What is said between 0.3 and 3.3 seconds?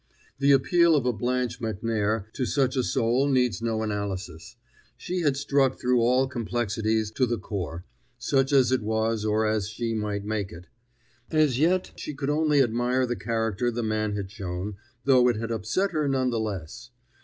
The appeal of a Blanche Macnair to such a soul